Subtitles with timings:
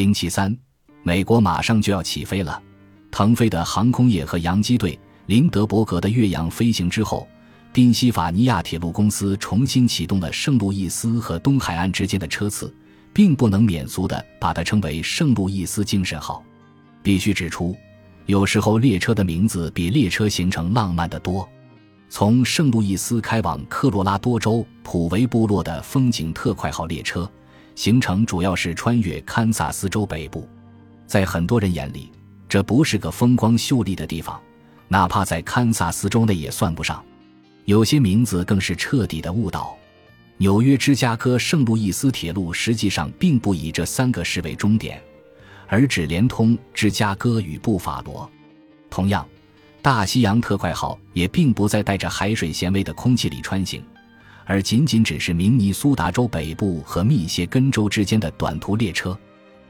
[0.00, 0.56] 零七三，
[1.02, 2.58] 美国马上就要起飞了。
[3.10, 7.28] 腾飞的航空业和洋机队，林德伯格的越洋飞行之后，
[7.70, 12.74] 宾夕法尼亚铁路公司重新启动了圣路易斯和东海岸之间的车次，
[13.12, 16.42] 并不能免俗的把它称为圣路易斯精神号。
[17.02, 17.76] 必须指出，
[18.24, 21.46] 有时候列车的名字比列车行程浪漫得多。
[22.08, 27.30] 从圣路易斯开往科罗拉多州普维部落的风景特快号列车。
[27.74, 30.48] 行程主要是穿越堪萨斯州北部，
[31.06, 32.10] 在很多人眼里，
[32.48, 34.40] 这不是个风光秀丽的地方，
[34.88, 37.02] 哪怕在堪萨斯州内也算不上。
[37.64, 39.76] 有些名字更是彻底的误导。
[40.38, 45.00] 纽约芝加哥圣路易斯铁路实际上并不以这三个市为终点，
[45.68, 48.28] 而只连通芝加哥与布法罗。
[48.88, 49.26] 同样，
[49.82, 53.84] 大西洋特快号也并不在带着海水咸味的空气里穿行。
[54.50, 59.16] 而仅仅只是明尼苏达州北部和密歇根州之间的短途列车，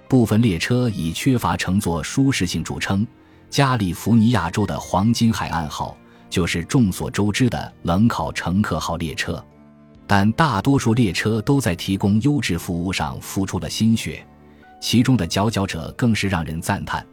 [0.08, 3.06] 部分列车以缺乏乘坐舒适性著称。
[3.50, 5.94] 加利福尼亚州的黄金海岸号
[6.30, 9.44] 就是众所周知的冷烤乘客号列车，
[10.06, 14.26] 但大多数列车都在提供优质服务上付出了心血，
[14.80, 17.06] 其中的佼佼者更是让人赞叹。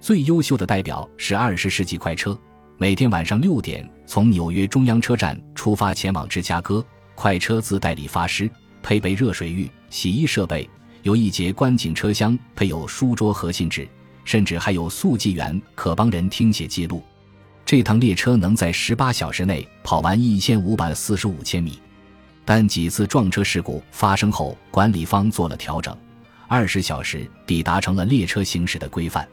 [0.00, 2.34] 最优秀的代表是二十世纪快车，
[2.78, 6.82] 每天晚上六点从纽约中央车站出发前往芝加哥。
[7.14, 8.50] 快车自带理发师，
[8.82, 10.68] 配备热水浴、洗衣设备，
[11.02, 13.86] 有一节观景车厢，配有书桌和信纸，
[14.24, 17.02] 甚至还有速记员可帮人听写记录。
[17.64, 21.78] 这趟列车能在十八小时内跑完一千五百四十五千米，
[22.44, 25.96] 但几次撞车事故发生后，管理方做了调整，
[26.48, 29.26] 二十小时抵达成了列车行驶的规范。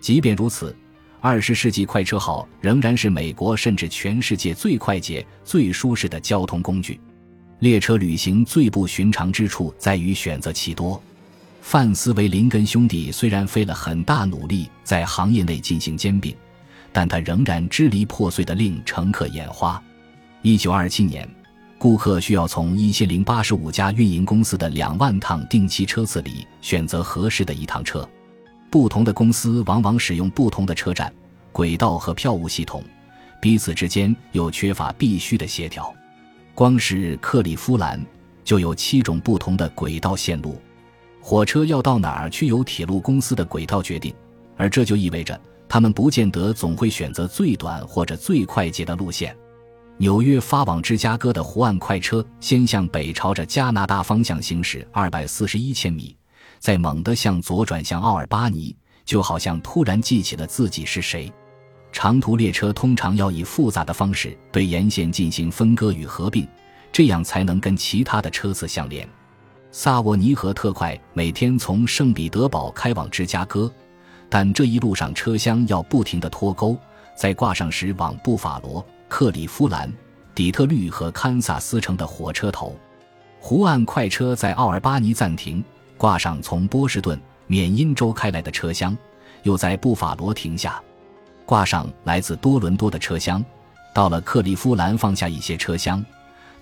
[0.00, 0.76] 即便如此，
[1.20, 7.00] 二十世纪快车号仍然是美国甚至全世界最快捷、最舒适的交通工具。
[7.62, 11.00] 列车旅行最不寻常之处在于选择其多。
[11.60, 16.34] 范斯维林根兄弟虽然费了很大努力在行业内进行兼并，
[16.92, 19.80] 但他仍然支离破碎的令乘客眼花。
[20.42, 21.28] 一九二七年，
[21.78, 28.04] 顾客需要从一千零八十五家运营公司的两万趟定期车次里选择合适的一趟车。
[28.72, 31.14] 不同的公司往往使用不同的车站、
[31.52, 32.82] 轨道和票务系统，
[33.40, 35.94] 彼此之间又缺乏必须的协调。
[36.54, 38.04] 光是克利夫兰
[38.44, 40.60] 就有七种不同的轨道线路，
[41.20, 44.14] 火车要到哪儿去由铁路公司的轨道决定，
[44.56, 49.34] 而这就意味着他们不见得总会选择最短或者最快捷的路线。
[49.96, 56.14] 纽约发往芝加哥的湖岸快车先向北朝着加拿大方向行驶二百四十一千米，
[56.58, 58.74] 再猛地向左转向奥尔巴尼，
[59.04, 61.32] 就好像突然记起了自己是谁。
[61.92, 66.48] 长途列车通常要以复杂的方式对沿线进行分割与合并，
[66.90, 69.06] 这样才能跟其他的车次相连。
[69.70, 73.70] 萨沃尼河特快每天从圣彼得堡开往芝加哥，
[74.28, 76.76] 但这一路上车厢要不停地脱钩，
[77.14, 79.92] 在挂上时往布法罗、克利夫兰、
[80.34, 82.76] 底特律和堪萨斯城的火车头。
[83.38, 85.62] 湖岸快车在奥尔巴尼暂停，
[85.96, 88.96] 挂上从波士顿、缅因州开来的车厢，
[89.42, 90.82] 又在布法罗停下。
[91.52, 93.44] 挂上来自多伦多的车厢，
[93.92, 96.02] 到了克利夫兰放下一些车厢，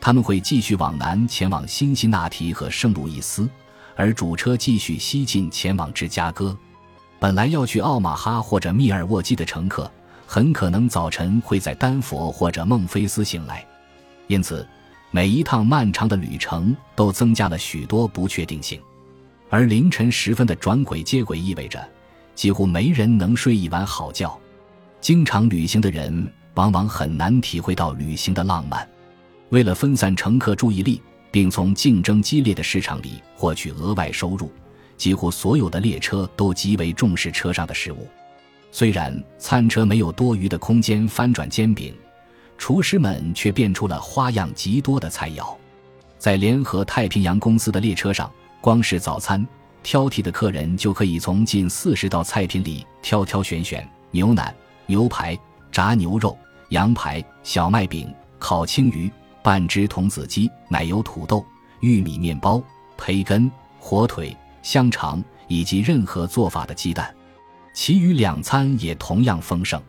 [0.00, 3.48] 他们会继续往南前往辛辛那提和圣路易斯，
[3.94, 6.58] 而主车继续西进前往芝加哥。
[7.20, 9.88] 本来要去奥马哈或者密尔沃基的乘客，
[10.26, 13.64] 很可能早晨会在丹佛或者孟菲斯醒来，
[14.26, 14.66] 因此
[15.12, 18.82] 每一趟漫长的旅程都增加了许多不确定性。
[19.50, 21.80] 而凌晨时分的转轨接轨意味着，
[22.34, 24.36] 几乎没人能睡一晚好觉。
[25.00, 28.86] 经常旅行的人往往很难体会到旅行的浪漫。
[29.48, 31.00] 为了分散乘客注意力，
[31.30, 34.52] 并从竞争激烈的市场里获取额外收入，
[34.96, 38.06] 几乎所有的列车都极为重视车上的食物。
[38.70, 41.94] 虽然餐车没有多余的空间翻转煎饼，
[42.58, 45.56] 厨师们却变出了花样极多的菜肴。
[46.18, 49.44] 在联合太平洋公司的列车上，光是早餐，
[49.82, 54.54] 挑剔的客人就可以从近四十道菜品里挑挑选选牛腩。
[54.90, 55.38] 牛排、
[55.70, 56.36] 炸牛肉、
[56.70, 59.08] 羊排、小麦饼、烤青鱼、
[59.40, 61.46] 半只童子鸡、奶油土豆、
[61.78, 62.60] 玉米面包、
[62.98, 63.48] 培根、
[63.78, 67.14] 火腿、香肠以及任何做法的鸡蛋。
[67.72, 69.80] 其余两餐也同样丰盛。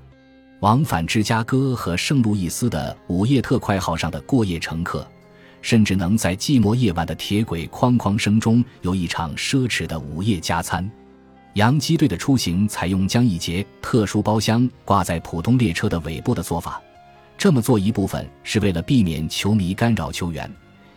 [0.59, 5.03] 往返芝加哥和圣路易斯的午夜特快号上的过夜乘客，
[5.63, 10.87] 甚至能在寂寞夜晚的铁轨哐哐声中有一场奢侈的午夜加餐。
[11.53, 16.81] 洋基队的出行采用将一节特殊包厢挂在普通列车的尾部的做法，
[17.37, 20.49] 这么做一部分是为了避免球迷干扰球员，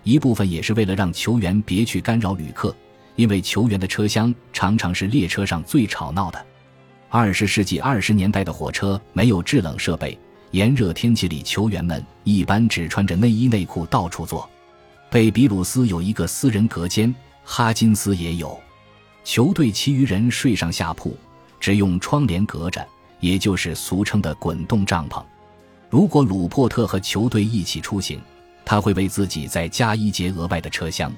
[0.05, 2.75] 一部分也是为了让球员别去干扰旅客，
[3.17, 6.47] 因为球员的车厢常常是列车上最吵闹的。
[7.09, 10.17] 二十世纪二十年代的火车没有制冷设备，
[10.53, 14.49] 炎热天气里，球员们一般只穿着内衣内裤到处坐。
[15.11, 17.13] 贝比鲁斯有一个私人隔间，
[17.45, 18.57] 哈金斯也有。
[19.25, 21.17] 球队其余人睡上下铺，
[21.59, 22.87] 只用窗帘隔着，
[23.21, 25.25] 也就是俗称的滚动帐篷。
[25.89, 28.21] 如果鲁珀特和球队一起出行，
[28.65, 31.11] 他会为自己再加一节额外的车厢。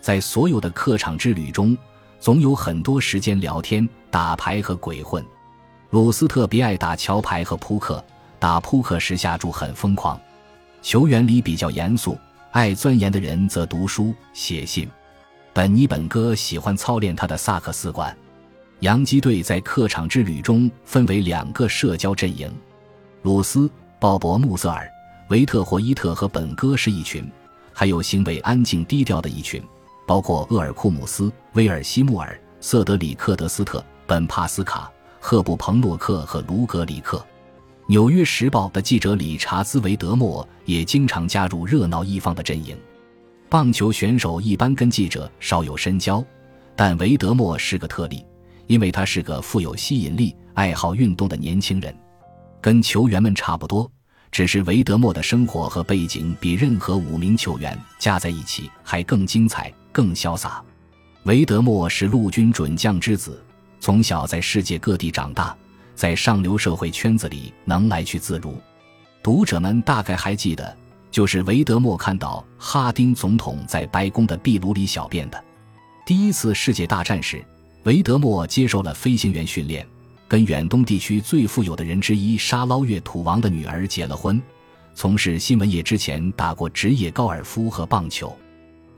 [0.00, 1.76] 在所有的客场之旅中，
[2.20, 5.24] 总有很多时间聊天、打牌和鬼混。
[5.90, 8.04] 鲁斯特别爱打桥牌和扑克，
[8.38, 10.20] 打扑克时下注很疯狂。
[10.82, 12.16] 球员里比较严肃。
[12.50, 14.88] 爱钻研的人则读书写信。
[15.58, 18.16] 本尼本哥喜欢操练他的萨克斯管。
[18.78, 22.48] 洋基队在客场之旅中分为两个社交阵营：
[23.22, 23.68] 鲁斯、
[23.98, 24.88] 鲍勃、穆瑟尔、
[25.30, 27.28] 维特霍伊特和本哥是一群，
[27.72, 29.60] 还有行为安静低调的一群，
[30.06, 34.88] 包括厄尔库姆斯、威尔西穆尔、瑟德里克德斯特、本帕斯卡、
[35.18, 37.18] 赫布彭洛克和卢格里克。
[37.88, 42.78] 《纽约时报》的记者理查兹·维德莫也经常加入热闹一方的阵营。
[43.48, 46.22] 棒球选手一般跟记者少有深交，
[46.76, 48.24] 但维德莫是个特例，
[48.66, 51.94] 因为他是个富有吸引力、爱好运动的年轻人，
[52.60, 53.90] 跟球员们差不多。
[54.30, 60.62] 只是维德莫的生活和背景比任何五名球员加在一起还更精彩、更潇洒。
[61.22, 63.42] 维德莫是陆军准将之子，
[63.80, 65.56] 从小在世界各地长大。
[65.94, 68.56] 在上流社会圈子里能来去自如，
[69.22, 70.76] 读者们大概还记得，
[71.10, 75.44] 就是维德莫看到哈丁总统在白宫的壁炉里小便的。
[76.06, 77.44] 第一次世界大战时，
[77.84, 79.86] 维德莫接受了飞行员训练，
[80.26, 84.40] 跟远东地区最富有的人之一沙捞越土王的女儿结了婚。
[84.94, 88.36] 从事新闻业之前，打过职业高尔夫和棒球。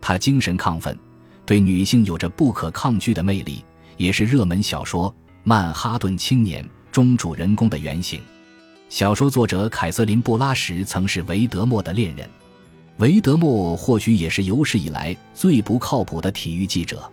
[0.00, 0.98] 他精神亢奋，
[1.44, 3.64] 对女性有着不可抗拒的魅力，
[3.96, 5.10] 也是热门小说
[5.44, 6.64] 《曼哈顿青年》。
[6.90, 8.20] 中主人公的原型，
[8.90, 12.28] 小说作者凯瑟琳·布拉什曾是维德莫的恋人。
[12.96, 17.08] 维德莫或许也是有史以来最不靠谱的体育记者。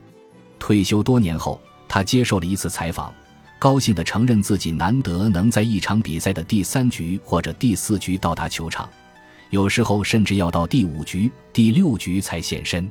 [0.57, 3.13] 退休多年后，他接受了一次采访，
[3.59, 8.89] 高兴地承认自己难得能在一场比赛的第三局或者第四局到达球场，
[9.51, 12.89] 有时候甚至要到第五局、第六局才现身。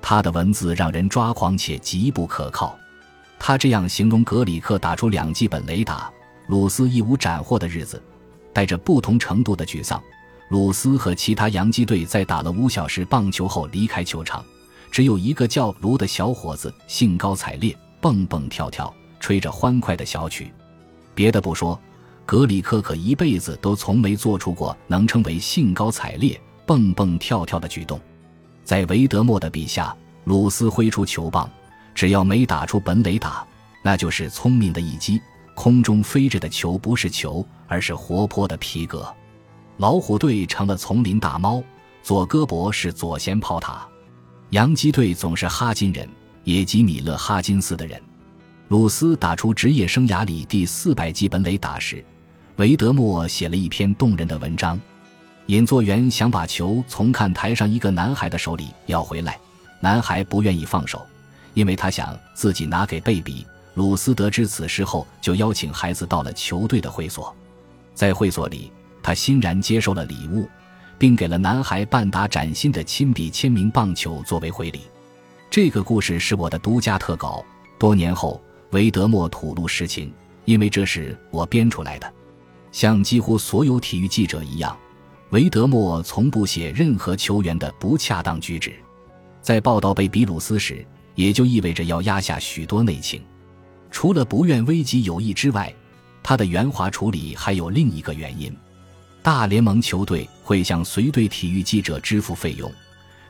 [0.00, 2.74] 他的文字让人抓狂且极不可靠。
[3.38, 6.10] 他这样形容格里克打出两记本雷打，
[6.46, 8.02] 鲁斯一无斩获的日子，
[8.54, 10.02] 带着不同程度的沮丧。
[10.48, 14.44] 鲁斯和其他洋基队在打了五小时棒球后离开球场，
[14.90, 20.52] 只有一个叫卢的小伙子兴高采烈蹦蹦跳跳，吹着欢快的小曲。
[21.14, 21.78] 别的不说，
[22.24, 28.00] 格里克可一辈子都从没做出过能称为兴高采烈蹦蹦跳跳的举动。
[28.62, 31.50] 在维德莫的笔下，鲁斯挥出球棒。
[31.94, 33.46] 只要没打出本垒打，
[33.80, 35.20] 那就是聪明的一击。
[35.54, 39.06] 空中飞着的球不是球，而是活泼的皮革。
[39.78, 41.62] 老虎队成了丛林大猫，
[42.02, 43.86] 左胳膊是左舷炮塔。
[44.50, 46.08] 洋基队总是哈金人，
[46.44, 48.00] 也即米勒哈金斯的人。
[48.68, 52.04] 鲁斯打出职业生涯里第四百记本垒打时，
[52.56, 54.80] 维德莫写了一篇动人的文章。
[55.46, 59.38] 引作员想把球从看台上一个男孩的手里要回来，
[59.80, 61.04] 男孩不愿意放手。
[61.54, 63.46] 因为他想自己拿给贝比。
[63.74, 67.34] 鲁斯得知此事后，就邀请孩子到了球队的会所。
[67.92, 68.70] 在会所里，
[69.02, 70.48] 他欣然接受了礼物，
[70.96, 74.82] 并给了男孩半打崭新的亲笔签名棒球作为回礼。
[75.50, 77.44] 这个故事是我的独家特稿。
[77.76, 78.40] 多年后，
[78.70, 80.12] 维德莫吐露实情，
[80.44, 82.12] 因为这是我编出来的。
[82.70, 84.76] 像几乎所有体育记者一样，
[85.30, 88.72] 维德莫从不写任何球员的不恰当举止。
[89.42, 90.86] 在报道贝比鲁斯时。
[91.16, 93.22] 也就意味着要压下许多内情，
[93.94, 95.72] 除了不愿危及友谊之外，
[96.20, 98.52] 他的圆滑处理还有另一个原因：
[99.22, 102.70] 大联盟球队会向随队体育记者支付费用，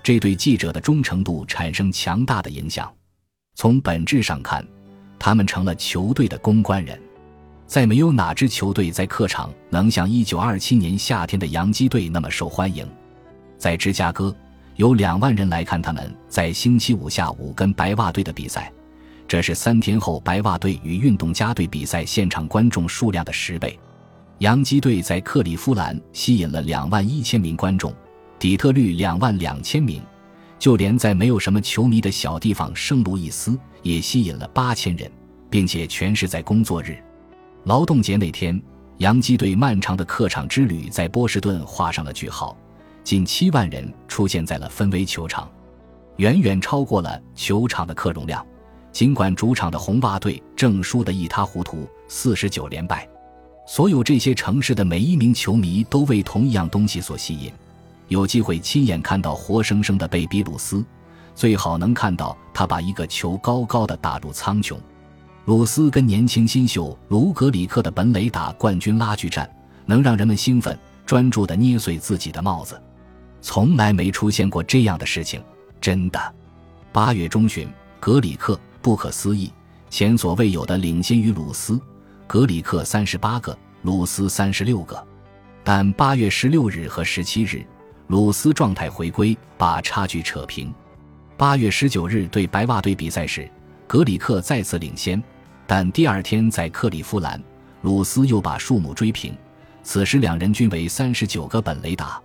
[0.03, 2.91] 这对记者的忠诚度产生强大的影响。
[3.55, 4.67] 从本质上看，
[5.19, 6.99] 他们成了球队的公关人。
[7.67, 12.89] 再没有哪支球队在客场能像1927年夏天的洋基队那么受欢迎，
[13.59, 14.35] 在芝加哥。
[14.77, 18.73] 有两万人来看他们在星期五下午跟白袜队的比赛，
[19.27, 23.79] 这是三天后白袜队与运动家队比赛现场观众数量的十倍。
[24.39, 27.95] 洋基队在克利夫兰吸引了两万一千名观众，
[28.39, 30.03] 底特律两万两千名，
[30.59, 35.11] 就连在没有什么球迷的小地方圣路易斯也吸引了八千人，
[35.49, 36.97] 并且全是在工作日，
[37.65, 38.61] 劳动节那天，
[38.99, 42.57] 洋基队漫长的客场之旅在波士顿画上了句号。
[43.03, 45.51] 近七万人出现在了芬威球场，
[46.17, 48.45] 远远超过了球场的客容量。
[48.95, 53.09] 尽管主场的红袜队正输得一塌糊涂，四十九连败，
[53.67, 57.53] 所有这些城市的每一名球迷都为同一样东西所吸引：
[58.07, 60.85] 有机会亲眼看到活生生的贝比鲁斯，
[61.35, 64.77] 最好能看到他把一个球高高的打入苍穹。
[65.47, 69.51] 鲁斯跟年轻新秀卢格里克的本垒打冠军拉锯战，
[69.87, 72.81] 能让人们兴奋、专注地捏碎自己的帽子。
[73.43, 75.43] 从来没出现过这样的事情，
[75.81, 76.35] 真的。
[76.93, 78.57] 八月中旬，格里克。
[78.85, 79.51] 不可思议，
[79.89, 81.81] 前所未有的领先于鲁斯、
[82.27, 85.03] 格里克三十八个，鲁斯三十六个。
[85.65, 87.65] 但八月十六日和十七日，
[88.09, 90.71] 鲁斯状态回归，把差距扯平。
[91.35, 93.51] 八月十九日对白袜队比赛时，
[93.87, 95.21] 格里克再次领先，
[95.67, 97.43] 但第二天在克利夫兰，
[97.81, 99.35] 鲁斯又把数目追平。
[99.83, 102.21] 此时两人均为三十九个本垒打。